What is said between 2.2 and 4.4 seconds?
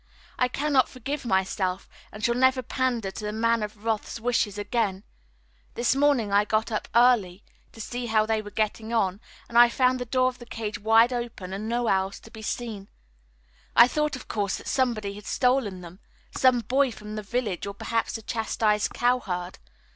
shall never pander to the Man of Wrath's